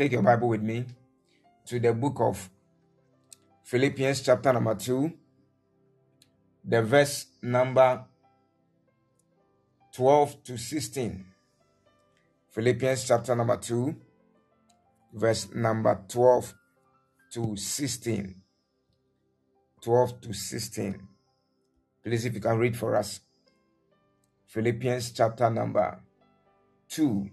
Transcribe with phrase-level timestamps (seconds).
[0.00, 0.82] take your Bible with me
[1.66, 2.48] to the book of
[3.64, 5.12] Philippians, chapter number 2,
[6.64, 8.06] the verse number
[9.94, 11.26] 12 to 16.
[12.48, 13.94] Philippians, chapter number 2,
[15.12, 16.54] verse number 12
[17.34, 18.34] to 16.
[19.82, 21.08] 12 to 16.
[22.02, 23.20] Please, if you can read for us.
[24.46, 26.00] Philippians chapter number
[26.88, 27.28] 2,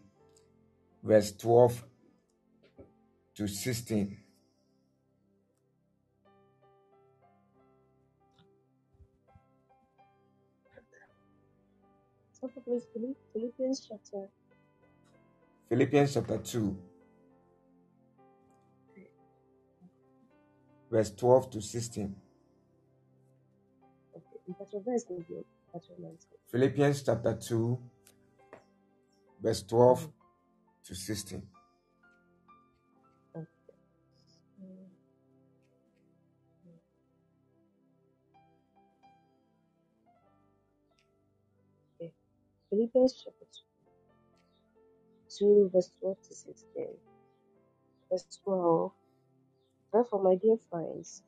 [1.01, 1.86] verse 12
[3.37, 4.17] to 16.
[12.33, 12.85] So please,
[13.33, 14.27] Philippians chapter
[15.69, 16.77] Philippians chapter 2,
[20.89, 22.15] verse 12 to 16.
[24.15, 26.17] okay, better verse maybe better mental.
[26.51, 27.79] Philippians chapter 2,
[29.43, 30.09] verse 12
[30.85, 31.56] to 16.
[42.69, 43.45] Philippians chapter
[45.39, 46.87] 2, verse 12 to 16.
[48.11, 48.91] Verse 12.
[49.93, 51.23] Therefore, my dear friends,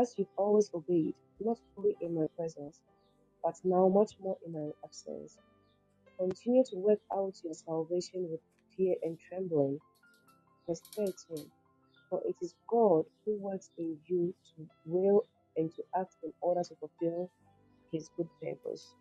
[0.00, 2.80] as you've always obeyed, not only in my presence,
[3.44, 5.38] but now much more in my absence,
[6.18, 8.40] continue to work out your salvation with
[8.76, 9.80] fear and trembling.
[10.68, 11.50] Verse 13.
[12.10, 15.24] For it is God who works in you to will
[15.56, 17.30] and to act in order to fulfill
[17.92, 18.94] his good purpose.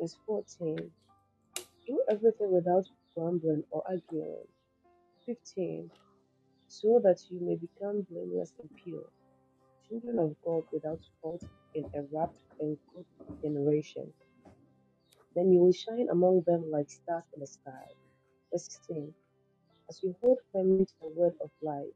[0.00, 0.90] Verse 14.
[1.86, 4.44] Do everything without grumbling or arguing.
[5.26, 5.90] 15.
[6.68, 9.06] So that you may become blameless and pure,
[9.88, 11.42] children of God without fault
[11.74, 13.06] in a rapt and good
[13.42, 14.12] generation.
[15.34, 17.86] Then you will shine among them like stars in the sky.
[18.52, 19.14] Verse 16.
[19.90, 21.94] As you hold firmly to the word of life,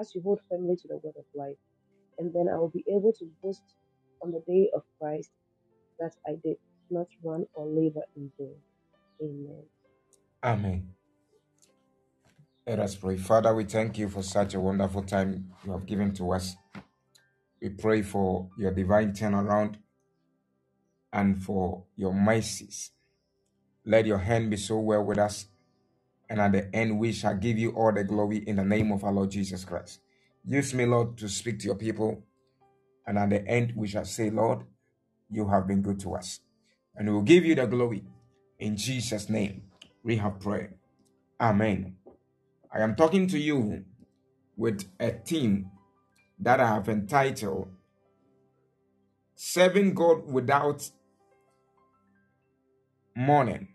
[0.00, 1.58] as you hold firmly to the word of life,
[2.18, 3.64] and then I will be able to boast
[4.22, 5.30] on the day of Christ
[6.00, 6.58] that I did
[6.90, 8.56] not run or labor in vain.
[9.22, 9.64] Amen.
[10.44, 10.88] Amen.
[12.66, 13.16] Let us pray.
[13.18, 16.56] Father, we thank you for such a wonderful time you have given to us.
[17.62, 19.76] We pray for your divine turnaround
[21.12, 22.92] and for your mercies.
[23.86, 25.46] Let your hand be so well with us.
[26.30, 29.04] And at the end, we shall give you all the glory in the name of
[29.04, 30.00] our Lord Jesus Christ.
[30.44, 32.22] Use me, Lord, to speak to your people.
[33.06, 34.60] And at the end, we shall say, Lord,
[35.30, 36.40] you have been good to us.
[36.96, 38.04] And we will give you the glory.
[38.60, 39.62] In Jesus' name,
[40.04, 40.74] we have prayed.
[41.40, 41.96] Amen.
[42.70, 43.84] I am talking to you
[44.54, 45.70] with a theme
[46.38, 47.68] that I have entitled
[49.34, 50.90] Serving God Without
[53.16, 53.68] Mourning,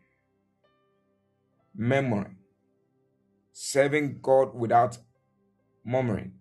[1.75, 2.37] Memory.
[3.51, 4.99] Serving God without
[5.83, 6.33] murmuring.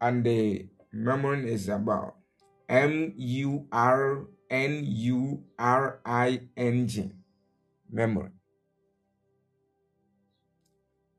[0.00, 2.16] And the murmuring is about
[2.68, 7.10] M U R N U R I N G.
[7.90, 8.30] Memory.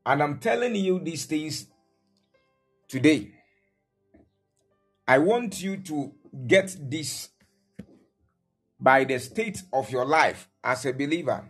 [0.04, 1.66] And I'm telling you these things
[2.88, 3.32] today.
[5.06, 6.12] I want you to
[6.46, 7.28] get this
[8.80, 11.48] by the state of your life as a believer,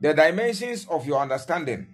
[0.00, 1.86] the dimensions of your understanding,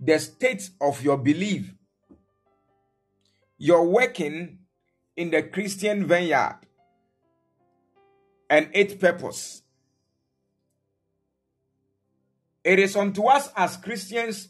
[0.00, 1.74] the state of your belief.
[3.58, 4.60] You're working
[5.18, 6.60] in the Christian vineyard
[8.48, 9.62] and its purpose.
[12.62, 14.48] It is unto us as Christians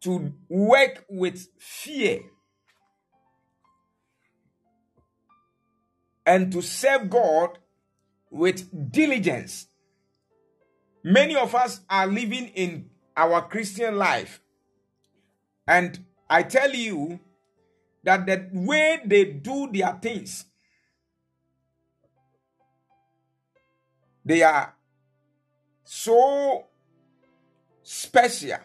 [0.00, 2.22] to work with fear
[6.26, 7.58] and to serve God
[8.30, 9.68] with diligence.
[11.04, 14.40] Many of us are living in our Christian life,
[15.68, 17.20] and I tell you
[18.08, 20.44] that the way they do their things,
[24.24, 24.74] they are
[25.84, 26.66] so
[27.82, 28.58] special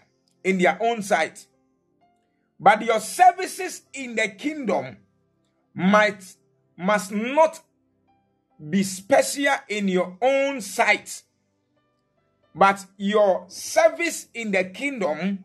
[0.44, 1.48] in their own sight.
[2.60, 4.98] But your services in the kingdom
[5.74, 6.24] might
[6.78, 7.62] must not
[8.70, 11.24] be special in your own sight.
[12.56, 15.44] But your service in the kingdom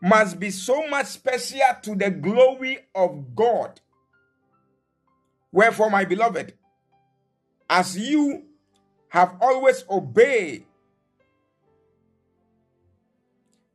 [0.00, 3.80] must be so much special to the glory of God.
[5.52, 6.54] Wherefore, my beloved,
[7.68, 8.44] as you
[9.08, 10.64] have always obeyed,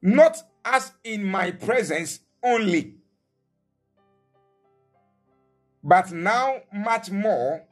[0.01, 2.95] not as in my presence only,
[5.83, 7.63] but now much more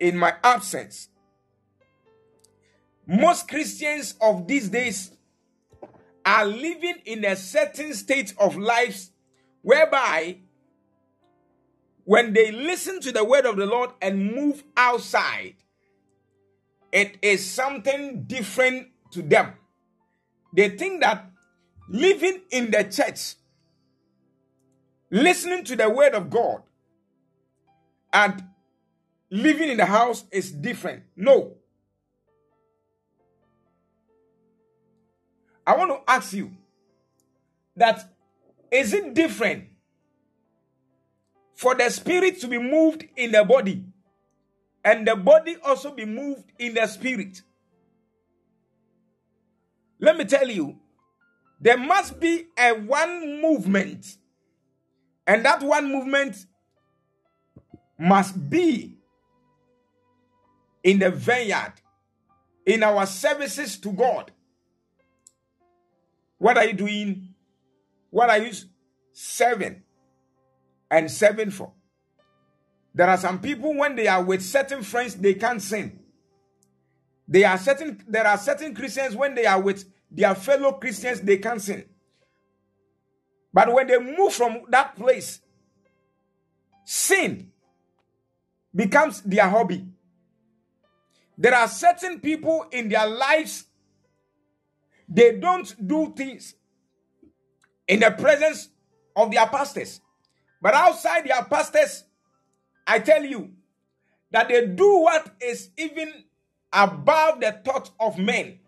[0.00, 1.08] in my absence.
[3.06, 5.15] Most Christians of these days
[6.26, 9.12] are living in a certain state of lives
[9.62, 10.38] whereby
[12.04, 15.54] when they listen to the word of the Lord and move outside,
[16.92, 19.52] it is something different to them.
[20.52, 21.30] They think that
[21.88, 23.34] living in the church,
[25.10, 26.62] listening to the word of God,
[28.12, 28.44] and
[29.30, 31.04] living in the house is different.
[31.16, 31.54] No.
[35.66, 36.52] I want to ask you
[37.76, 38.08] that
[38.70, 39.64] is it different
[41.54, 43.84] for the spirit to be moved in the body
[44.84, 47.42] and the body also be moved in the spirit?
[49.98, 50.78] Let me tell you,
[51.60, 54.06] there must be a one movement,
[55.26, 56.36] and that one movement
[57.98, 58.98] must be
[60.84, 61.72] in the vineyard,
[62.66, 64.30] in our services to God.
[66.38, 67.34] What are you doing?
[68.10, 68.52] What are you
[69.12, 69.82] serving
[70.90, 71.72] and serving for?
[72.94, 75.98] There are some people when they are with certain friends, they can't sing.
[77.28, 81.38] They are certain there are certain Christians when they are with their fellow Christians, they
[81.38, 81.84] can't sing.
[83.52, 85.40] But when they move from that place,
[86.84, 87.50] sin
[88.74, 89.84] becomes their hobby.
[91.36, 93.65] There are certain people in their lives,
[95.08, 96.54] they don't do things
[97.86, 98.70] in the presence
[99.14, 100.00] of their pastors.
[100.60, 102.04] But outside their pastors,
[102.86, 103.52] I tell you
[104.30, 106.24] that they do what is even
[106.72, 108.58] above the thought of men.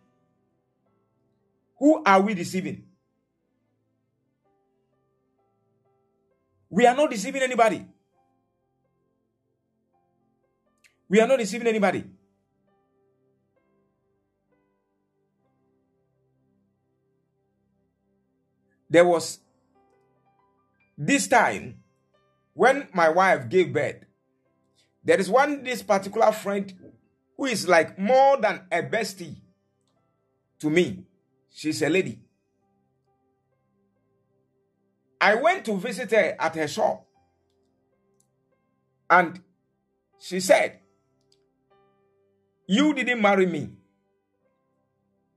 [1.79, 2.84] Who are we deceiving?
[6.70, 7.87] We are not deceiving anybody.
[11.08, 12.05] We are not deceiving anybody.
[18.90, 19.40] There was
[20.96, 21.81] this time
[22.55, 24.05] when my wife gave birth.
[25.05, 26.73] There is one this particular friend
[27.37, 29.37] who is like more than a bestie
[30.58, 31.05] to me.
[31.50, 32.19] She's a lady.
[35.20, 37.05] I went to visit her at her shop.
[39.11, 39.41] And
[40.19, 40.81] she said,
[42.67, 43.70] You didn't marry me.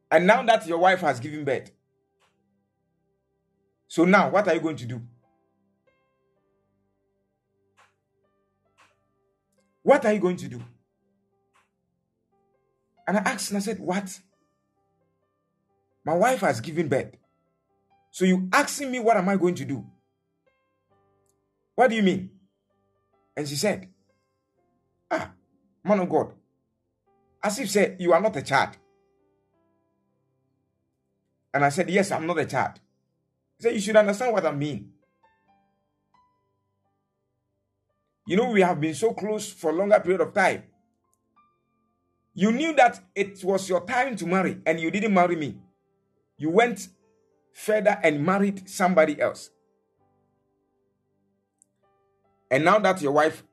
[0.09, 1.71] And now that your wife has given birth.
[3.91, 5.01] So now, what are you going to do?
[9.83, 10.63] What are you going to do?
[13.05, 14.17] And I asked and I said, What?
[16.05, 17.17] My wife has given birth.
[18.11, 19.85] So you asking me what am I going to do?
[21.75, 22.29] What do you mean?
[23.35, 23.89] And she said,
[25.11, 25.31] Ah,
[25.83, 26.31] man of God.
[27.43, 28.69] As if said, you are not a child.
[31.53, 32.79] And I said, Yes, I'm not a child.
[33.61, 34.91] Said, You should understand what I mean.
[38.27, 40.63] You know, we have been so close for a longer period of time.
[42.33, 45.57] You knew that it was your time to marry and you didn't marry me
[46.41, 46.87] you went
[47.53, 49.51] further and married somebody else.
[52.49, 53.43] And now that your wife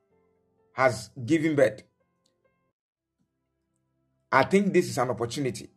[0.72, 1.82] has given birth,
[4.32, 5.68] I think this is an opportunity.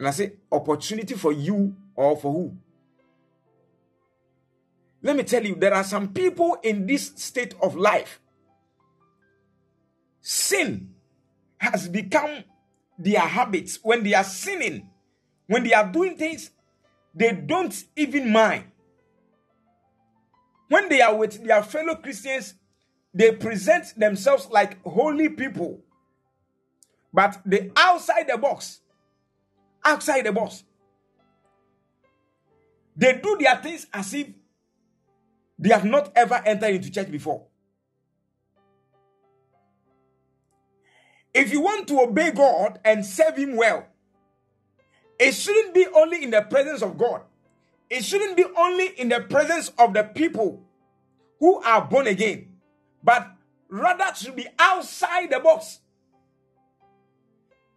[0.00, 2.56] And I say, opportunity for you or for who?
[5.02, 8.20] Let me tell you, there are some people in this state of life.
[10.20, 10.94] Sin
[11.58, 12.44] has become
[12.98, 13.78] their habits.
[13.82, 14.90] When they are sinning,
[15.46, 16.50] when they are doing things,
[17.14, 18.64] they don't even mind.
[20.68, 22.54] When they are with their fellow Christians,
[23.12, 25.80] they present themselves like holy people.
[27.12, 28.80] But the outside the box,
[29.84, 30.62] outside the box,
[32.94, 34.28] they do their things as if
[35.60, 37.44] they have not ever entered into church before.
[41.34, 43.86] If you want to obey God and serve Him well,
[45.18, 47.20] it shouldn't be only in the presence of God.
[47.90, 50.62] It shouldn't be only in the presence of the people
[51.38, 52.56] who are born again,
[53.04, 53.30] but
[53.68, 55.80] rather should be outside the box.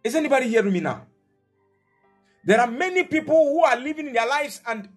[0.02, 1.06] Is anybody hearing me now?
[2.44, 4.88] There are many people who are living in their lives, and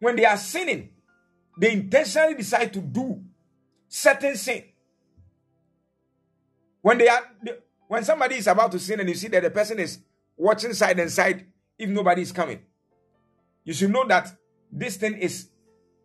[0.00, 0.90] when they are sinning,
[1.56, 3.22] they intentionally decide to do
[3.88, 4.64] certain sin.
[6.80, 7.22] When they are,
[7.88, 10.00] when somebody is about to sin, and you see that the person is
[10.36, 11.46] watching side and side,
[11.78, 12.60] if nobody is coming.
[13.64, 14.36] You should know that
[14.70, 15.48] this thing is,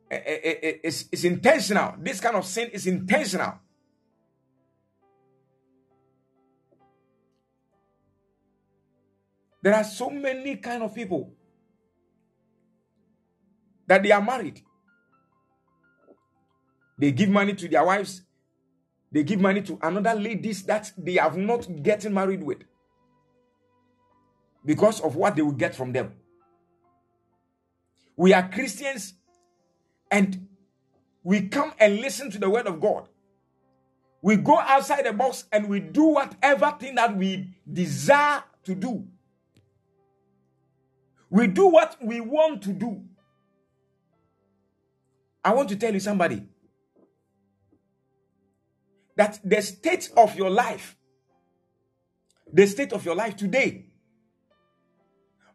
[0.10, 1.96] eh, eh, eh, is, is intentional.
[2.00, 3.60] This kind of sin is intentional.
[9.62, 11.34] There are so many kind of people
[13.86, 14.62] that they are married.
[17.00, 18.22] They give money to their wives.
[19.12, 22.60] They give money to another ladies that they have not getting married with
[24.66, 26.12] because of what they will get from them.
[28.18, 29.14] We are Christians
[30.12, 30.48] and
[31.24, 33.08] we come and listen to the word of God.
[34.22, 39.08] We go outside the box and we do whatever thing that we desire to do.
[41.30, 43.06] We do what we want to do.
[45.44, 46.46] I want to tell you somebody
[49.20, 50.96] that the state of your life,
[52.54, 53.84] the state of your life today,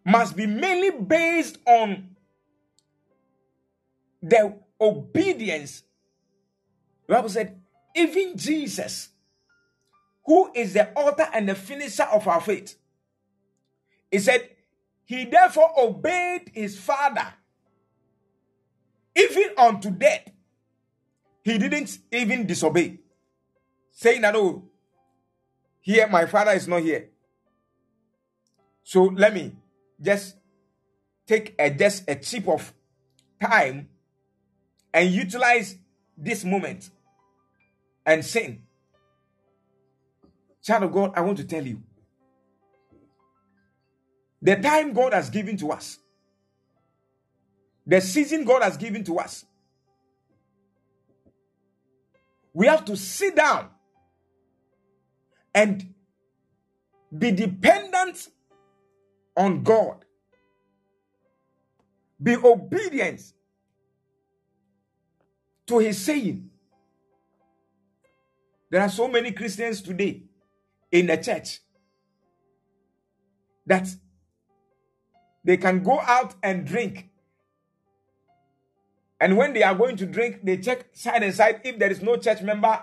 [0.04, 2.14] must be mainly based on
[4.22, 5.82] the obedience.
[7.06, 7.58] The Bible said,
[7.96, 9.08] even Jesus,
[10.26, 12.76] who is the author and the finisher of our faith,
[14.10, 14.46] he said,
[15.06, 17.32] He therefore obeyed his father
[19.16, 20.28] even unto death.
[21.42, 22.98] He didn't even disobey,
[23.94, 24.64] saying that, Oh,
[25.80, 27.08] here my father is not here.
[28.82, 29.52] So let me
[30.00, 30.36] just
[31.26, 32.72] take a just a chip of
[33.40, 33.88] time
[34.92, 35.76] and utilize
[36.16, 36.90] this moment
[38.04, 38.62] and sin.
[40.62, 41.82] Child of God, I want to tell you
[44.40, 45.98] the time God has given to us,
[47.86, 49.44] the season God has given to us,
[52.52, 53.70] we have to sit down
[55.54, 55.94] and
[57.16, 58.28] be dependent
[59.36, 60.04] on God.
[62.22, 63.20] Be obedient
[65.66, 66.50] to his saying.
[68.70, 70.24] There are so many Christians today
[70.90, 71.60] in the church
[73.66, 73.88] that
[75.44, 77.10] they can go out and drink.
[79.20, 82.02] And when they are going to drink, they check side and side if there is
[82.02, 82.82] no church member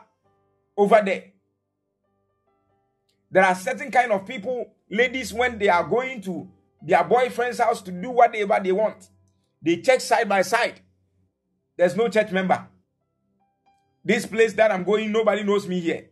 [0.77, 1.31] over there.
[3.31, 6.49] There are certain kind of people, ladies, when they are going to
[6.81, 9.09] their boyfriend's house to do whatever they want,
[9.61, 10.81] they check side by side.
[11.77, 12.67] There's no church member.
[14.03, 16.09] This place that I'm going, nobody knows me here.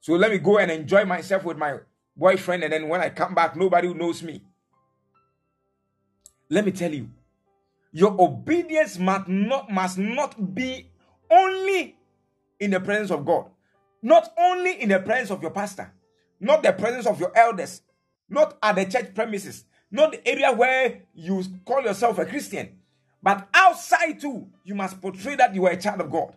[0.00, 1.78] So let me go and enjoy myself with my
[2.16, 4.42] boyfriend, and then when I come back, nobody knows me.
[6.50, 7.08] Let me tell you,
[7.92, 10.90] your obedience must not, must not be
[11.30, 11.96] only
[12.60, 13.50] in the presence of God,
[14.02, 15.92] not only in the presence of your pastor,
[16.40, 17.82] not the presence of your elders,
[18.28, 22.78] not at the church premises, not the area where you call yourself a Christian,
[23.22, 26.34] but outside too, you must portray that you are a child of God.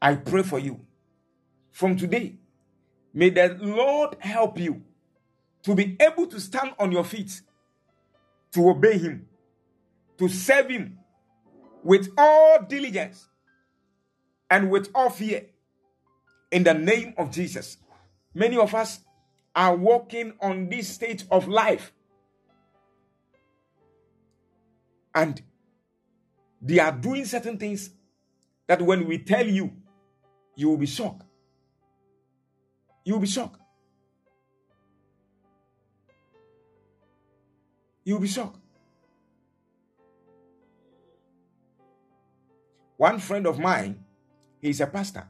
[0.00, 0.80] I pray for you.
[1.72, 2.36] From today,
[3.12, 4.82] may the Lord help you
[5.62, 7.42] to be able to stand on your feet,
[8.52, 9.26] to obey Him,
[10.18, 10.98] to serve Him
[11.86, 13.28] with all diligence
[14.50, 15.46] and with all fear
[16.50, 17.78] in the name of Jesus.
[18.34, 18.98] Many of us
[19.54, 21.92] are walking on this stage of life
[25.14, 25.40] and
[26.60, 27.90] they are doing certain things
[28.66, 29.72] that when we tell you,
[30.56, 31.22] you will be shocked.
[33.04, 33.60] You will be shocked.
[38.04, 38.58] You'll be shocked.
[42.96, 44.04] One friend of mine,
[44.60, 45.26] he's a pastor.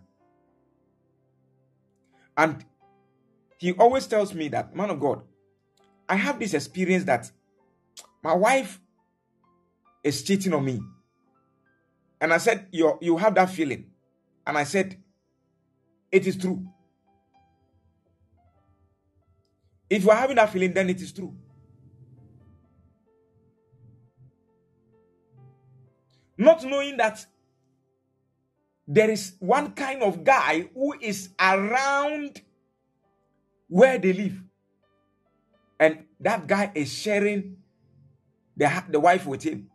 [2.37, 2.65] And
[3.59, 5.23] he always tells me that, man of God,
[6.09, 7.31] I have this experience that
[8.23, 8.81] my wife
[10.05, 10.81] is cheating on me.
[12.21, 13.87] And I said, you you have that feeling.
[14.47, 14.97] And I said,
[16.13, 16.67] it is true.
[19.91, 21.35] If you are having that feeling, then it is true.
[26.39, 27.25] Not knowing that
[28.87, 32.41] there is one kind of guy who is around
[33.69, 34.41] where they live.
[35.79, 37.57] And that guy is sharing
[38.57, 39.71] the, the wife with him.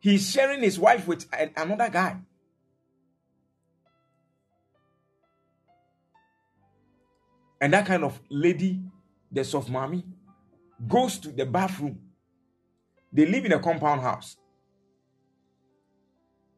[0.00, 1.26] He's sharing his wife with
[1.56, 2.18] another guy.
[7.60, 8.82] And that kind of lady,
[9.32, 10.04] the soft mommy,
[10.86, 11.98] goes to the bathroom.
[13.12, 14.36] They live in a compound house.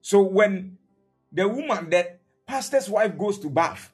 [0.01, 0.78] So when
[1.33, 3.93] the woman, the pastor's wife, goes to bath,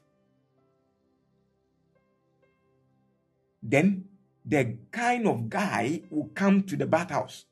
[3.63, 4.05] then
[4.45, 7.47] the kind of guy will come to the bathhouse.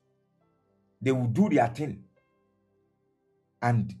[1.01, 2.03] They will do their thing.
[3.61, 3.93] And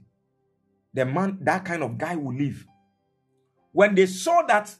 [0.93, 2.67] the man, that kind of guy will leave.
[3.73, 4.73] when they saw that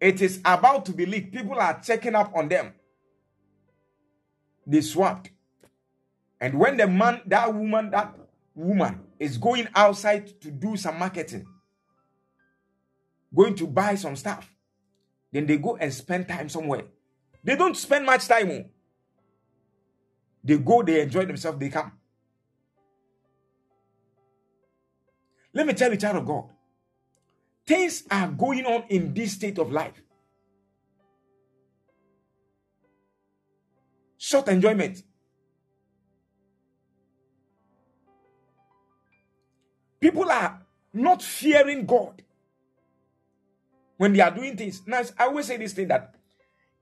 [0.00, 2.72] it is about to be leaked, people are checking up on them.
[4.66, 5.30] They swapped.
[6.40, 8.14] And when the man, that woman, that
[8.54, 11.46] woman is going outside to do some marketing,
[13.34, 14.50] going to buy some stuff,
[15.32, 16.84] then they go and spend time somewhere.
[17.42, 18.50] They don't spend much time.
[18.50, 18.64] oh.
[20.44, 21.92] They go, they enjoy themselves, they come.
[25.54, 26.44] Let me tell you, child of God,
[27.66, 30.02] things are going on in this state of life.
[34.16, 35.02] Short enjoyment.
[40.02, 40.60] People are
[40.92, 42.20] not fearing God
[43.96, 44.82] when they are doing things.
[44.84, 46.16] Now, I always say this thing that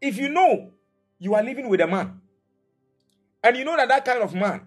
[0.00, 0.70] if you know
[1.18, 2.18] you are living with a man,
[3.44, 4.62] and you know that that kind of man,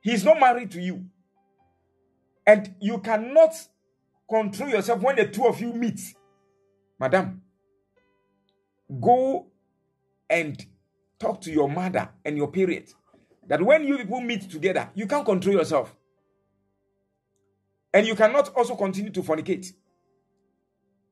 [0.00, 1.04] he's not married to you,
[2.46, 3.52] and you cannot
[4.30, 6.00] control yourself when the two of you meet,
[7.00, 7.42] madam,
[9.00, 9.48] go
[10.30, 10.64] and
[11.18, 12.94] talk to your mother and your parents
[13.48, 15.94] that when you people meet together, you can't control yourself.
[17.94, 19.72] And you cannot also continue to fornicate.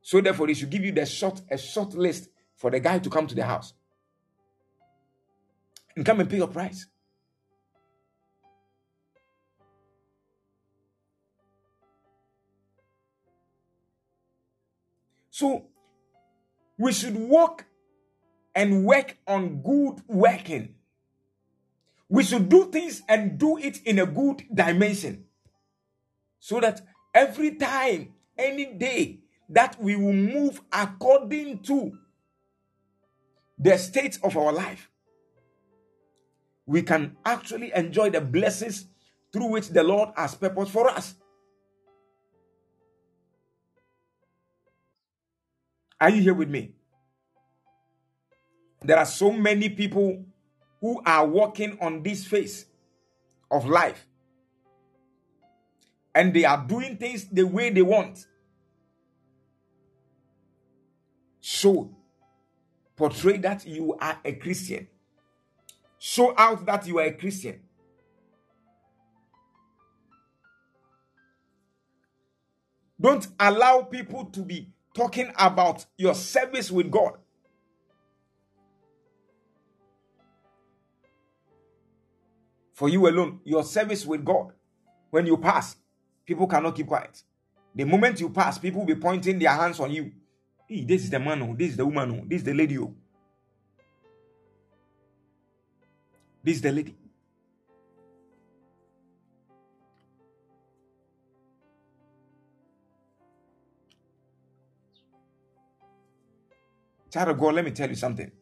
[0.02, 3.08] So therefore, they should give you the short, a short list for the guy to
[3.08, 3.72] come to the house.
[5.94, 6.86] And come and pay your price.
[15.30, 15.66] So
[16.76, 17.64] we should walk
[18.56, 20.74] and work on good working.
[22.08, 25.26] We should do things and do it in a good dimension.
[26.42, 26.80] So that
[27.14, 31.96] every time, any day, that we will move according to
[33.56, 34.90] the state of our life,
[36.66, 38.88] we can actually enjoy the blessings
[39.32, 41.14] through which the Lord has purposed for us.
[46.00, 46.74] Are you here with me?
[48.82, 50.24] There are so many people
[50.80, 52.66] who are walking on this face
[53.48, 54.08] of life
[56.14, 58.26] and they are doing things the way they want.
[61.40, 61.90] So,
[62.96, 64.88] portray that you are a Christian.
[65.98, 67.60] Show out that you are a Christian.
[73.00, 77.14] Don't allow people to be talking about your service with God.
[82.72, 84.52] For you alone, your service with God,
[85.10, 85.76] when you pass,
[86.32, 87.22] people cannot keep quiet.
[87.74, 90.10] The moment you pass, people will be pointing their hands on you.
[90.66, 92.78] Hey, this is the man, oh, this is the woman, oh, this is the lady.
[92.78, 92.94] Oh.
[96.42, 96.96] This is the lady.
[107.12, 108.32] Child of God, let me tell you something.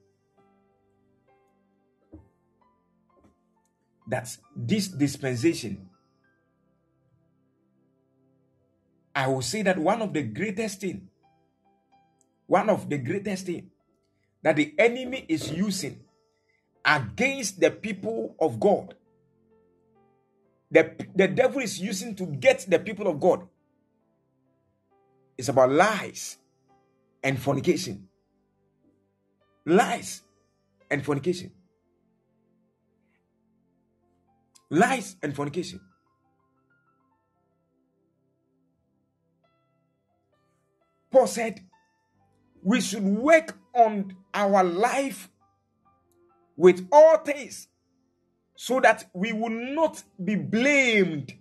[4.07, 5.89] That this dispensation,
[9.14, 11.09] I will say that one of the greatest thing,
[12.46, 13.70] one of the greatest thing
[14.42, 16.01] that the enemy is using
[16.85, 18.94] against the people of God,
[20.70, 23.46] the, the devil is using to get the people of God,
[25.37, 26.37] is about lies
[27.23, 28.09] and fornication
[29.64, 30.23] lies
[30.90, 31.53] and fornication.
[34.70, 35.81] Lies and fornication.
[41.11, 41.61] Paul said,
[42.62, 45.29] We should work on our life
[46.57, 47.68] with all things
[48.57, 51.35] so that we will not be blamed.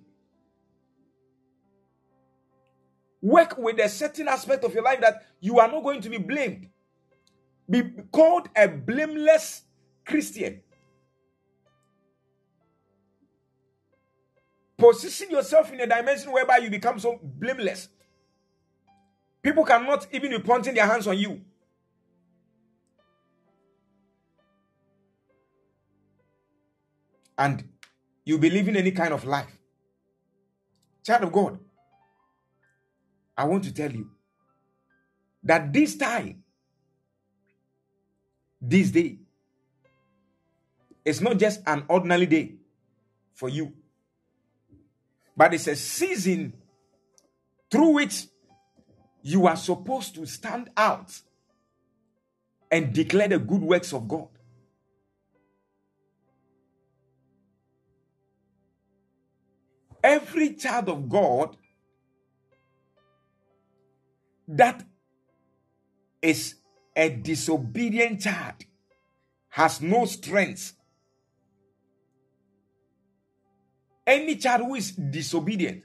[3.21, 6.17] Work with a certain aspect of your life that you are not going to be
[6.17, 6.69] blamed
[7.69, 9.63] be called a blameless
[10.05, 10.61] Christian.
[14.77, 17.89] Position yourself in a dimension whereby you become so blameless.
[19.41, 21.41] People cannot even be pointing their hands on you.
[27.37, 27.63] And
[28.25, 29.57] you believe in any kind of life.
[31.05, 31.59] Child of God,
[33.37, 34.09] I want to tell you
[35.43, 36.43] that this time
[38.61, 39.19] this day
[41.05, 42.55] it's not just an ordinary day
[43.33, 43.73] for you,
[45.35, 46.53] but it's a season
[47.71, 48.27] through which
[49.21, 51.19] you are supposed to stand out
[52.71, 54.27] and declare the good works of God.
[60.03, 61.57] Every child of God
[64.47, 64.85] that
[66.21, 66.55] is
[66.95, 68.55] a disobedient child
[69.49, 70.73] has no strength.
[74.07, 75.83] Any child who is disobedient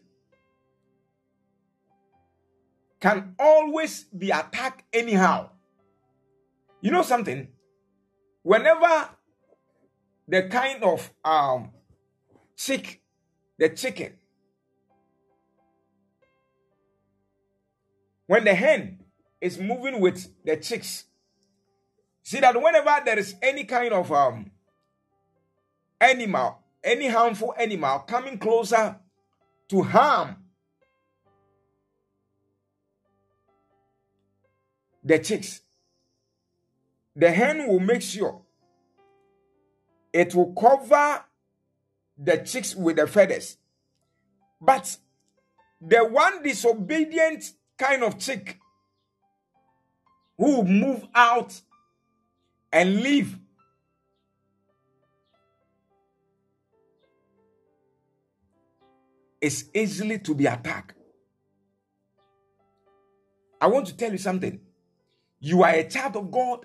[3.05, 5.51] can always be attacked anyhow.
[6.81, 7.49] You know something?
[8.43, 9.11] Whenever
[10.27, 11.71] the kind of um
[12.57, 13.03] chick,
[13.59, 14.15] the chicken,
[18.27, 19.01] when the hen
[19.39, 21.05] is moving with the chicks,
[22.23, 24.51] see that whenever there is any kind of um
[26.01, 28.97] animal, any harmful animal coming closer
[29.69, 30.44] to harm
[35.05, 35.61] the chicks,
[37.15, 38.41] the hen will make sure
[40.13, 41.23] it will cover
[42.17, 43.59] the chicks with the feathers.
[44.61, 44.97] But
[45.81, 47.45] the one disobedient
[47.77, 48.59] kind of chick
[50.39, 51.61] who move out
[52.73, 53.39] and leave
[59.41, 60.97] is easily to be attacked.
[63.61, 64.61] I want to tell you something.
[65.45, 66.65] You are a child of God,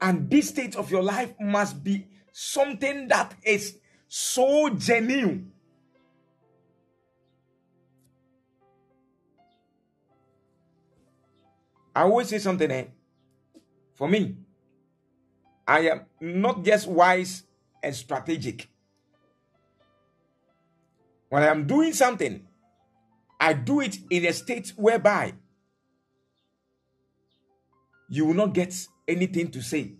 [0.00, 5.50] and this state of your life must be something that is so genuine.
[11.96, 12.84] I always say something eh?
[13.96, 14.36] for me.
[15.66, 17.42] I am not just wise
[17.82, 18.68] and strategic.
[21.28, 22.46] When I am doing something,
[23.40, 25.34] I do it in a state whereby
[28.08, 28.74] you will not get
[29.08, 29.94] anything to say.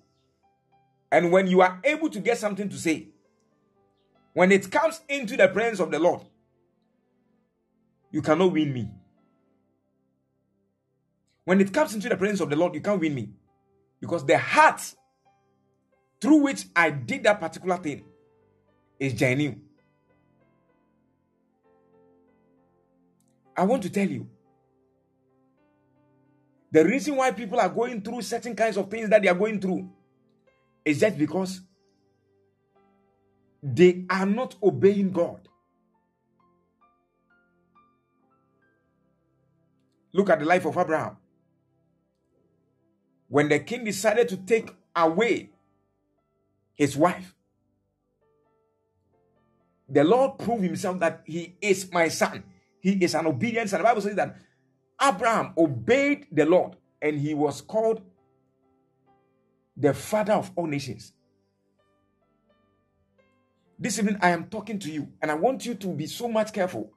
[1.11, 3.09] And when you are able to get something to say,
[4.33, 6.23] when it comes into the presence of the Lord,
[8.11, 8.91] you cannot win me.
[11.45, 13.31] When it comes into the presence of the Lord, you can't win me.
[14.01, 14.81] Because the heart
[16.21, 18.05] through which I did that particular thing
[18.99, 19.63] is genuine.
[23.57, 24.29] I want to tell you
[26.75, 29.61] the reason why people are going through certain kinds of things that they are going
[29.61, 29.89] through
[30.85, 31.61] is just because
[33.63, 35.49] they are not obeying God.
[40.13, 41.17] Look at the life of Abraham.
[43.29, 45.51] When the king decided to take away
[46.75, 47.37] his wife,
[49.89, 52.43] the Lord proved himself that he is my son.
[52.81, 53.79] He is an obedient son.
[53.79, 54.37] The Bible says that
[55.01, 58.03] Abraham obeyed the Lord and he was called
[59.77, 61.13] the father of all nations.
[63.79, 66.53] This evening, I am talking to you, and I want you to be so much
[66.53, 66.93] careful.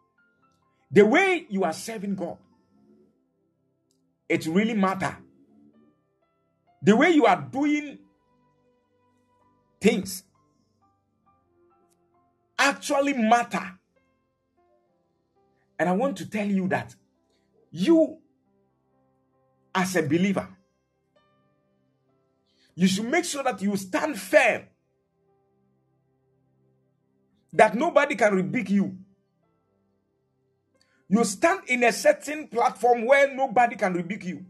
[0.92, 2.38] The way you are serving God,
[4.30, 5.18] it really matter.
[6.84, 7.98] The way you are doing
[9.82, 10.24] things
[12.58, 13.74] actually matter.
[15.80, 16.96] And I want to tell you that
[17.78, 18.18] you,
[19.74, 20.48] as a believer,
[22.76, 24.64] you should make sure that you stand firm,
[27.54, 28.98] that nobody can rebuke you.
[31.08, 34.46] You stand in a certain platform where nobody can rebuke you.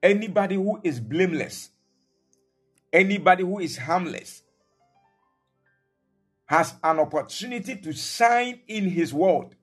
[0.00, 1.70] Anybody who is blameless
[2.92, 4.42] Anybody who is harmless
[6.46, 9.54] has an opportunity to shine in his world.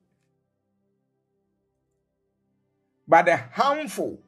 [3.08, 4.20] But the harmful,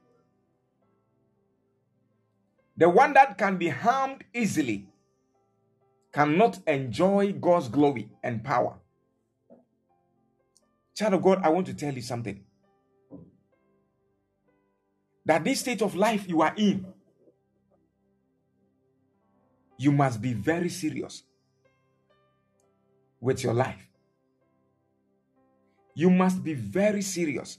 [2.76, 4.88] the one that can be harmed easily,
[6.12, 8.74] cannot enjoy God's glory and power.
[10.96, 12.42] Child of God, I want to tell you something.
[15.24, 16.86] That this state of life you are in
[19.78, 21.22] you must be very serious
[23.20, 23.88] with your life.
[25.94, 27.58] You must be very serious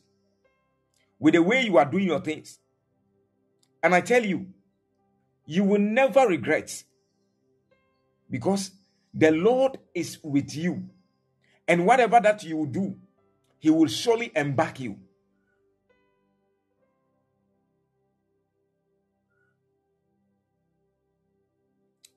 [1.18, 2.60] with the way you are doing your things.
[3.82, 4.48] And I tell you,
[5.46, 6.84] you will never regret
[8.30, 8.72] because
[9.14, 10.90] the Lord is with you.
[11.68, 12.96] And whatever that you do,
[13.60, 14.98] He will surely embark you.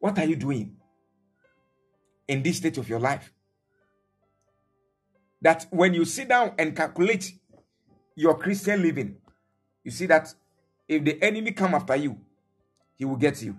[0.03, 0.75] What are you doing
[2.27, 3.33] in this state of your life?
[5.41, 7.33] That when you sit down and calculate
[8.17, 9.19] your Christian living,
[9.85, 10.35] you see that
[10.89, 12.19] if the enemy come after you,
[12.97, 13.57] he will get you.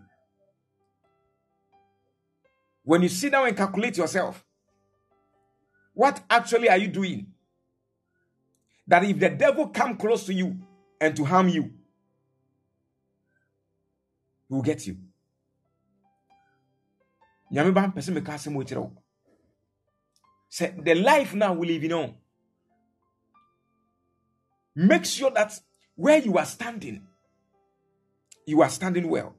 [2.84, 4.43] When you sit down and calculate yourself,
[5.93, 7.27] what actually are you doing?
[8.86, 10.58] That if the devil come close to you
[10.99, 11.71] and to harm you,
[14.49, 14.97] he will get you.
[17.54, 18.92] Nyame ba mpɛ sɛ meka asɛm wo.
[20.50, 22.18] Sɛ the life now we live in on
[24.76, 25.60] make sure that
[25.96, 27.08] where you are standing
[28.46, 29.36] you are standing well.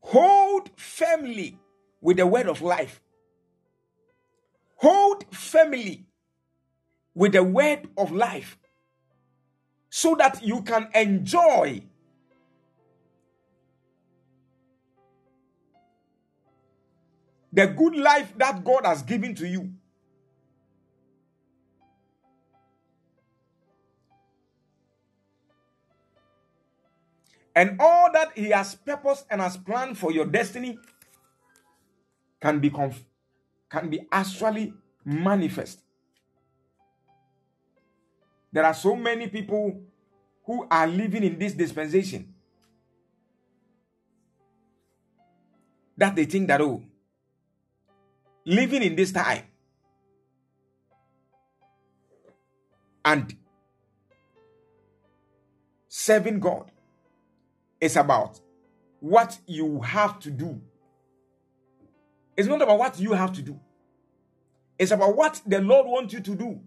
[0.00, 1.58] Hold firmly
[2.00, 3.00] with the word of life.
[4.76, 6.06] Hold firmly
[7.14, 8.58] with the word of life
[9.90, 11.82] so that you can enjoy
[17.56, 19.72] the good life that God has given to you.
[27.54, 30.78] And all that He has purposed and has planned for your destiny
[32.42, 33.06] can be conf-
[33.70, 35.80] can be actually manifest.
[38.52, 39.80] There are so many people
[40.44, 42.34] who are living in this dispensation
[45.96, 46.82] that they think that oh
[48.46, 49.42] living in this time
[53.04, 53.36] and
[55.88, 56.70] serving God
[57.80, 58.40] is about
[59.00, 60.60] what you have to do.
[62.36, 63.58] It's not about what you have to do,
[64.78, 66.60] it's about what the Lord wants you to do.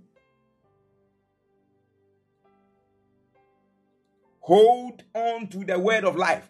[4.42, 6.50] Hold on to the word of life.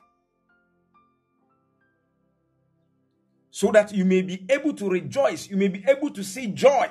[3.59, 6.87] So that you may be able to rejoice, you may be able to see joy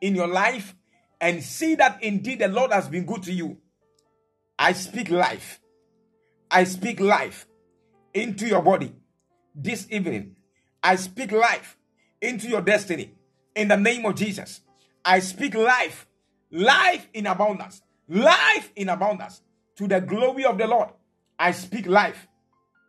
[0.00, 0.74] in your life
[1.20, 3.58] and see that indeed the Lord has been good to you.
[4.58, 5.60] I speak life.
[6.50, 7.46] I speak life
[8.14, 8.94] into your body
[9.54, 10.36] this evening.
[10.82, 11.76] I speak life
[12.22, 13.12] into your destiny
[13.54, 14.62] in the name of Jesus.
[15.04, 16.06] I speak life,
[16.50, 19.42] life in abundance, life in abundance
[19.76, 20.88] to the glory of the Lord.
[21.38, 22.26] I speak life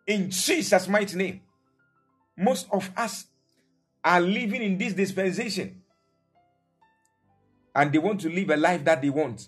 [0.08, 1.42] in Jesus' mighty name.
[2.42, 3.28] Most of us
[4.04, 5.84] are living in this dispensation
[7.76, 9.48] and they want to live a life that they want.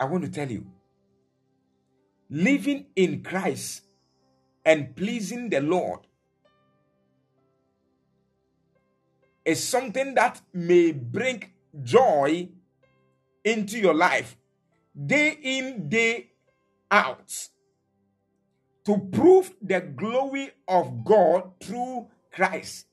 [0.00, 0.66] I want to tell you
[2.28, 3.82] living in Christ
[4.64, 6.00] and pleasing the Lord
[9.44, 11.52] is something that may bring
[11.84, 12.48] joy
[13.44, 14.36] into your life
[15.06, 16.32] day in, day
[16.90, 17.48] out
[18.84, 22.86] to prove the glory of God through Christ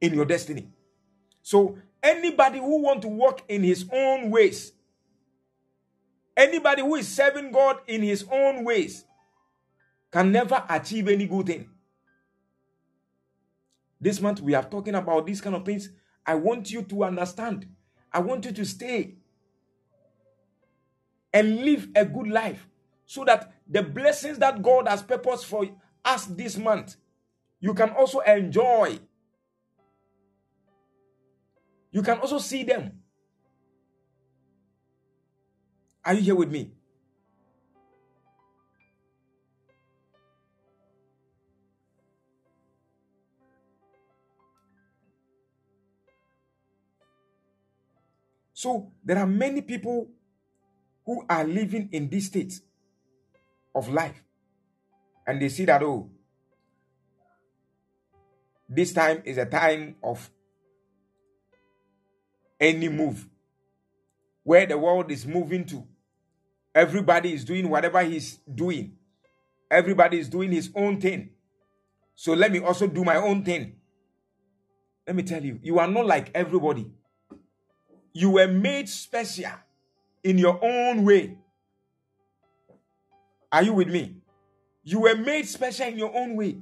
[0.00, 0.68] in your destiny.
[1.42, 4.72] So anybody who want to walk in his own ways,
[6.36, 9.04] anybody who is serving God in his own ways
[10.10, 11.70] can never achieve any good thing.
[14.00, 15.88] This month we are talking about these kind of things.
[16.24, 17.66] I want you to understand.
[18.12, 19.16] I want you to stay
[21.32, 22.66] and live a good life
[23.08, 25.64] so that the blessings that God has purposed for
[26.04, 26.96] us this month,
[27.58, 28.98] you can also enjoy.
[31.90, 33.00] You can also see them.
[36.04, 36.70] Are you here with me?
[48.52, 50.10] So there are many people
[51.06, 52.60] who are living in this state
[53.78, 54.22] of life.
[55.26, 56.10] And they see that, oh,
[58.68, 60.28] this time is a time of
[62.60, 63.26] any move
[64.42, 65.86] where the world is moving to.
[66.74, 68.96] Everybody is doing whatever he's doing,
[69.70, 71.30] everybody is doing his own thing.
[72.14, 73.76] So let me also do my own thing.
[75.06, 76.90] Let me tell you, you are not like everybody.
[78.12, 79.52] You were made special
[80.24, 81.38] in your own way.
[83.50, 84.16] Are you with me?
[84.82, 86.58] You were made special in your own way.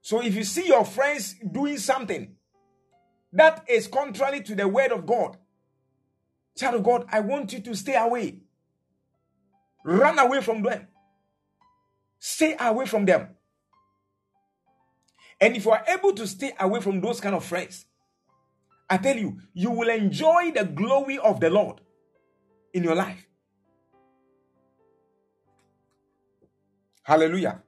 [0.00, 2.36] So if you see your friends doing something
[3.32, 5.36] that is contrary to the word of God,
[6.56, 8.40] child of God, I want you to stay away.
[9.84, 10.86] Run away from them.
[12.18, 13.28] Stay away from them.
[15.40, 17.86] And if you are able to stay away from those kind of friends,
[18.90, 21.80] I tell you, you will enjoy the glory of the Lord
[22.72, 23.27] in your life.
[27.08, 27.62] Hallelujah.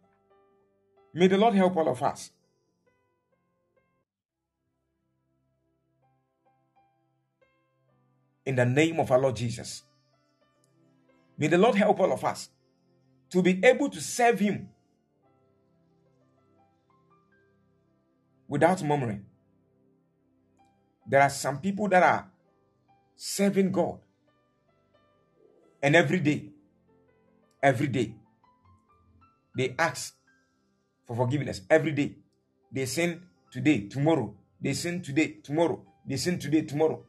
[1.15, 2.31] May the Lord help all of us.
[8.45, 9.83] In the name of our Lord Jesus.
[11.39, 12.51] May the Lord help all of us
[13.31, 14.69] to be able to serve Him
[18.47, 19.25] without murmuring.
[21.09, 22.31] There are some people that are
[23.17, 24.01] serving God,
[25.83, 26.51] and every day,
[27.63, 28.20] every day,
[29.57, 30.15] they ask
[31.07, 31.63] for forgiveness.
[31.69, 32.17] Every day,
[32.73, 37.05] they sin today, tomorrow, they sin today, tomorrow, they sin today, tomorrow.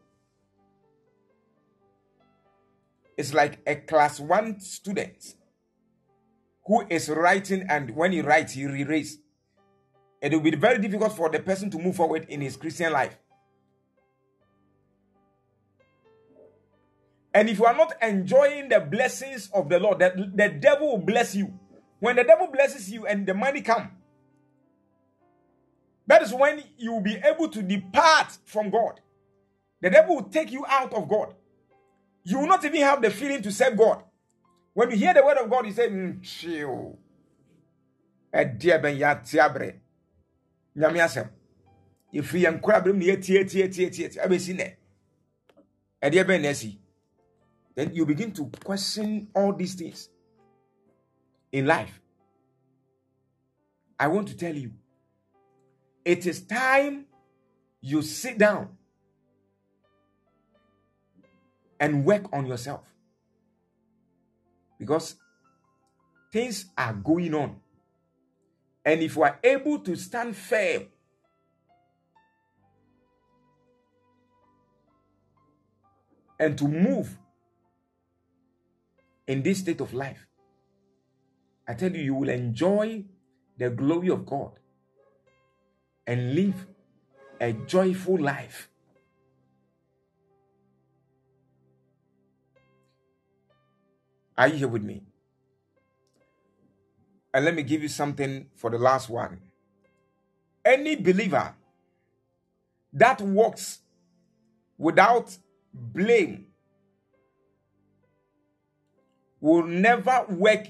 [3.18, 5.36] It's like a class one student
[6.66, 9.18] who is writing, and when he writes, he re-writes.
[10.22, 13.18] It will be very difficult for the person to move forward in his Christian life.
[17.34, 21.06] And if you are not enjoying the blessings of the Lord, that the devil will
[21.06, 21.58] bless you.
[22.02, 23.92] When the devil blesses you and the money come,
[26.08, 29.00] that is when you will be able to depart from God.
[29.82, 31.36] The devil will take you out of God.
[32.24, 34.02] You will not even have the feeling to serve God.
[34.74, 36.98] When you hear the word of God, you say, mm, chill.
[46.48, 46.80] asi
[47.76, 50.10] then you begin to question all these things
[51.52, 52.00] in life.
[54.00, 54.72] I want to tell you
[56.04, 57.06] it is time
[57.82, 58.70] you sit down
[61.80, 62.82] and work on yourself.
[64.80, 65.16] Because
[66.32, 67.58] things are going on.
[68.84, 70.88] And if you are able to stand firm,
[76.42, 77.20] and to move
[79.28, 80.26] in this state of life,
[81.72, 83.06] I tell you, you will enjoy
[83.58, 84.52] the glory of God
[86.06, 86.68] and live
[87.40, 88.68] a joyful life.
[94.38, 95.02] Are you here with me?
[97.34, 99.40] And let me give you something for the last one.
[100.66, 101.56] Any believer
[102.92, 103.80] that walks
[104.78, 105.38] without
[105.74, 106.48] blame
[109.40, 110.68] will never work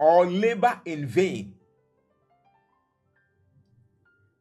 [0.00, 1.54] or labor in vain.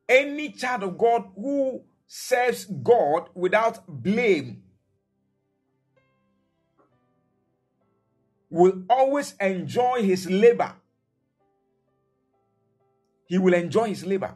[0.07, 4.63] Any child of God who serves God without blame
[8.49, 10.73] will always enjoy his labor
[13.29, 14.35] he will enjoy his labor.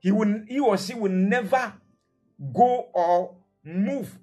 [0.00, 1.72] He will he or she will never
[2.54, 4.16] go or move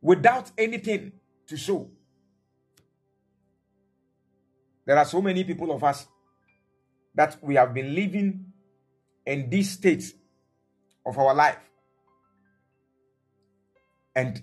[0.00, 1.12] without anything
[1.46, 1.88] to show.
[4.84, 6.06] There are so many people of us
[7.14, 8.46] that we have been living
[9.26, 10.14] in this state
[11.06, 11.58] of our life.
[14.14, 14.42] And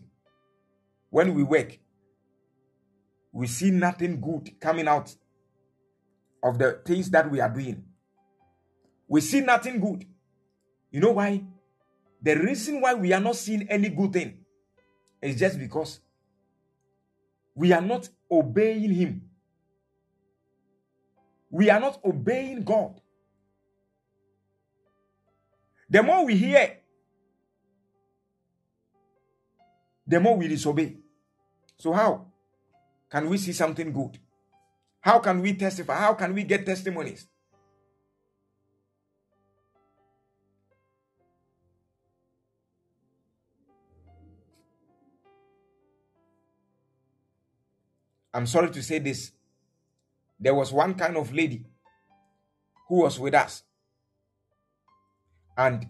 [1.09, 1.77] when we work,
[3.31, 5.13] we see nothing good coming out
[6.43, 7.83] of the things that we are doing.
[9.07, 10.05] We see nothing good.
[10.91, 11.43] You know why?
[12.21, 14.39] The reason why we are not seeing any good thing
[15.21, 15.99] is just because
[17.55, 19.28] we are not obeying Him.
[21.49, 22.99] We are not obeying God.
[25.89, 26.77] The more we hear,
[30.05, 30.97] the more we disobey.
[31.77, 32.27] So, how
[33.09, 34.19] can we see something good?
[35.01, 35.97] How can we testify?
[35.99, 37.27] How can we get testimonies?
[48.31, 49.31] I'm sorry to say this.
[50.39, 51.65] There was one kind of lady
[52.87, 53.63] who was with us.
[55.57, 55.87] And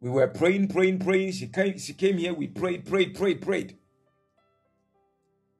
[0.00, 1.32] we were praying, praying, praying.
[1.32, 2.34] She came, she came here.
[2.34, 3.78] We prayed, prayed, prayed, prayed.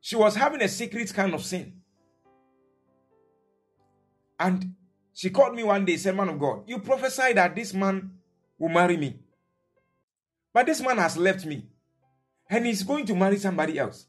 [0.00, 1.80] She was having a secret kind of sin.
[4.38, 4.74] And
[5.14, 8.10] she called me one day, said, Man of God, you prophesied that this man
[8.58, 9.18] will marry me.
[10.52, 11.66] But this man has left me.
[12.48, 14.06] And he's going to marry somebody else.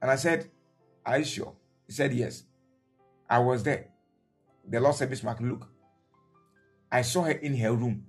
[0.00, 0.50] And I said,
[1.04, 1.54] Are you sure?
[1.86, 2.44] He said, Yes.
[3.28, 3.88] I was there.
[4.68, 5.68] The Lord said, Bismark, look.
[6.90, 8.04] I saw her in her room.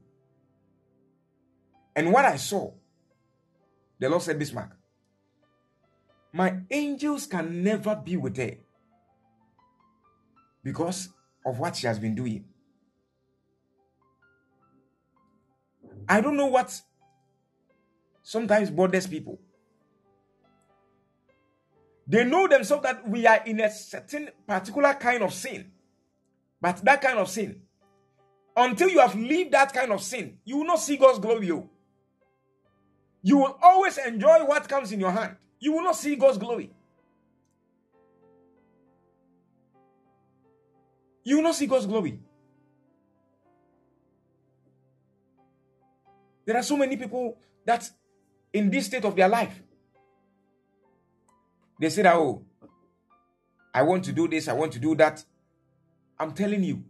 [1.95, 2.71] And what I saw,
[3.99, 4.71] the Lord said, Bismark,
[6.33, 8.55] my angels can never be with her
[10.63, 11.09] because
[11.45, 12.45] of what she has been doing.
[16.07, 16.81] I don't know what
[18.23, 19.39] sometimes bothers people.
[22.07, 25.71] They know themselves that we are in a certain particular kind of sin.
[26.59, 27.61] But that kind of sin,
[28.55, 31.51] until you have lived that kind of sin, you will not see God's glory.
[31.51, 31.69] Oh.
[33.23, 35.35] you will always enjoy what comes in your hand.
[35.59, 36.71] You will not see God's glory.
[41.23, 42.19] You will not see God's glory.
[46.45, 47.89] There are so many people that
[48.51, 49.61] in this state of their life,
[51.81, 52.45] they say that, oh,
[53.73, 55.25] I want to do this, I want to do that.
[56.19, 56.83] I'm telling you,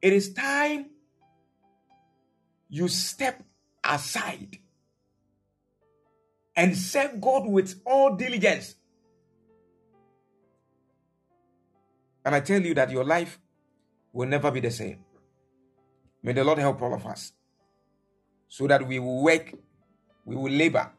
[0.00, 0.86] it is time
[2.70, 3.42] you step
[3.84, 4.56] aside
[6.56, 8.76] and serve God with all diligence.
[12.24, 13.38] And I tell you that your life
[14.10, 15.04] will never be the same.
[16.22, 17.32] May the Lord help all of us
[18.48, 19.52] so that we will work,
[20.24, 20.90] we will labor,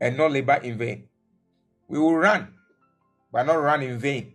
[0.00, 1.08] and not labor in vain.
[1.88, 2.54] We will run,
[3.32, 4.34] but not run in vain.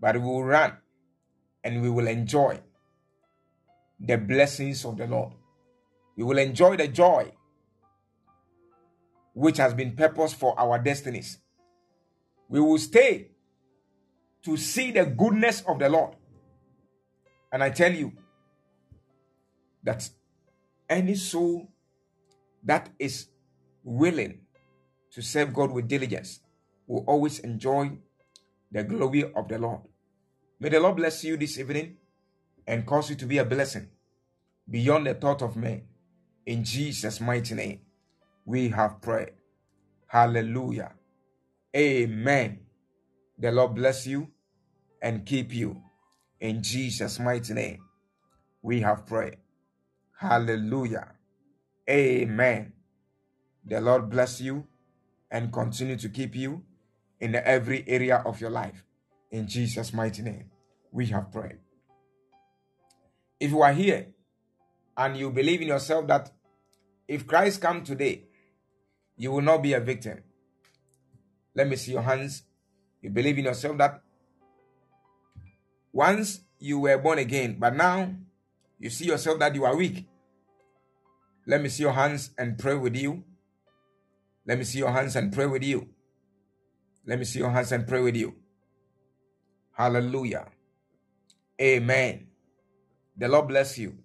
[0.00, 0.76] But we will run
[1.64, 2.60] and we will enjoy
[3.98, 5.32] the blessings of the Lord.
[6.16, 7.32] We will enjoy the joy
[9.34, 11.38] which has been purpose for our destinies.
[12.48, 13.32] We will stay
[14.44, 16.14] to see the goodness of the Lord.
[17.52, 18.12] And I tell you
[19.82, 20.08] that
[20.88, 21.68] any soul
[22.62, 23.28] that is
[23.82, 24.45] willing
[25.16, 26.40] to serve God with diligence
[26.86, 27.90] will always enjoy
[28.70, 29.80] the glory of the Lord.
[30.60, 31.96] May the Lord bless you this evening
[32.66, 33.88] and cause you to be a blessing
[34.70, 35.84] beyond the thought of man.
[36.44, 37.80] In Jesus' mighty name,
[38.44, 39.32] we have prayed.
[40.06, 40.92] Hallelujah.
[41.74, 42.58] Amen.
[43.38, 44.28] The Lord bless you
[45.00, 45.82] and keep you.
[46.40, 47.78] In Jesus' mighty name,
[48.60, 49.38] we have prayed.
[50.20, 51.08] Hallelujah.
[51.88, 52.74] Amen.
[53.64, 54.66] The Lord bless you
[55.30, 56.62] and continue to keep you
[57.20, 58.84] in every area of your life.
[59.30, 60.50] In Jesus' mighty name,
[60.92, 61.58] we have prayed.
[63.40, 64.08] If you are here
[64.96, 66.30] and you believe in yourself that
[67.08, 68.24] if Christ come today,
[69.16, 70.22] you will not be a victim.
[71.54, 72.42] Let me see your hands.
[73.00, 74.02] You believe in yourself that
[75.92, 78.14] once you were born again, but now
[78.78, 80.06] you see yourself that you are weak.
[81.46, 83.24] Let me see your hands and pray with you.
[84.46, 85.88] Let me see your hands and pray with you.
[87.06, 88.34] Let me see your hands and pray with you.
[89.72, 90.46] Hallelujah.
[91.60, 92.28] Amen.
[93.16, 93.98] The Lord bless you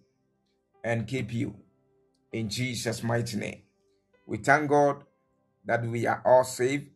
[0.83, 1.55] and keep you
[2.31, 3.61] in Jesus' mighty name.
[4.25, 5.03] We thank God
[5.65, 6.89] that we are all saved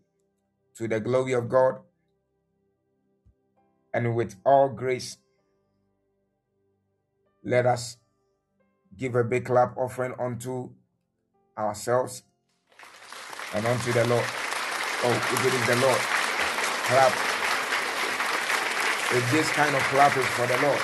[0.78, 1.76] to the glory of God
[3.94, 5.18] and with all grace.
[7.44, 7.98] Let us
[8.98, 10.72] give a big clap offering unto
[11.58, 12.24] ourselves
[13.56, 14.26] and unto the Lord.
[15.04, 16.02] Oh, if it is the Lord,
[16.88, 17.14] clap.
[19.16, 20.82] If this kind of clap is for the Lord,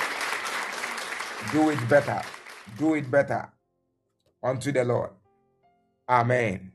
[1.51, 2.21] do it better.
[2.77, 3.49] Do it better
[4.41, 5.09] unto the Lord.
[6.07, 6.71] Amen.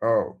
[0.00, 0.36] Oh.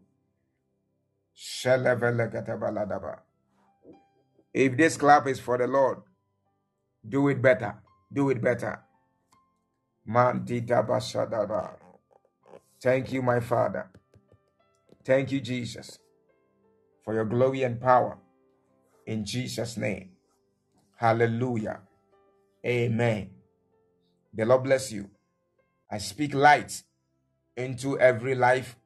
[4.54, 5.98] If this clap is for the Lord,
[7.08, 7.74] do it better.
[8.12, 8.78] Do it better.
[12.80, 13.90] Thank you, my Father.
[15.04, 15.98] Thank you, Jesus,
[17.04, 18.18] for your glory and power.
[19.06, 20.10] In Jesus' name.
[20.96, 21.80] Hallelujah.
[22.64, 23.30] Amen.
[24.32, 25.10] The Lord bless you.
[25.90, 26.82] I speak light
[27.56, 28.76] into every life,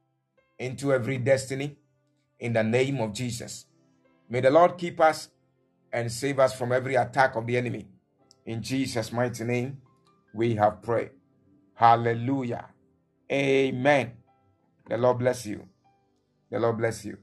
[0.58, 1.76] into every destiny,
[2.40, 3.66] in the name of Jesus.
[4.28, 5.28] May the Lord keep us
[5.92, 7.86] and save us from every attack of the enemy.
[8.44, 9.78] In Jesus' mighty name,
[10.34, 11.10] we have prayed.
[11.74, 12.66] Hallelujah.
[13.30, 14.12] Amen.
[14.88, 15.68] The Lord bless you.
[16.50, 17.18] The Lord bless you.